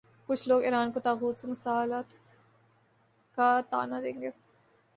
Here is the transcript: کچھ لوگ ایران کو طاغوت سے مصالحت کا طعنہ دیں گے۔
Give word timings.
کچھ 0.27 0.49
لوگ 0.49 0.63
ایران 0.63 0.91
کو 0.91 0.99
طاغوت 0.99 1.39
سے 1.39 1.47
مصالحت 1.47 2.13
کا 3.37 3.59
طعنہ 3.69 3.95
دیں 4.03 4.21
گے۔ 4.21 4.29